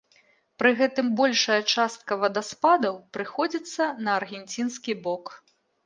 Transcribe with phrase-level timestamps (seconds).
[0.61, 5.25] Пры гэтым большая частка вадаспадаў прыходзіцца на аргенцінскі бок.